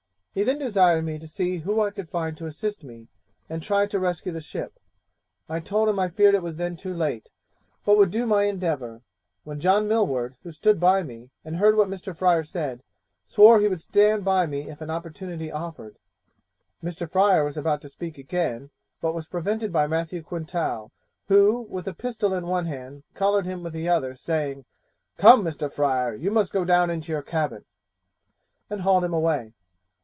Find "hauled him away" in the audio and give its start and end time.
28.83-29.51